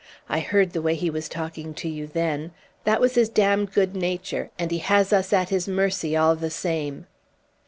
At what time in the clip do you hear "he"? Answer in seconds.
0.95-1.11, 4.71-4.79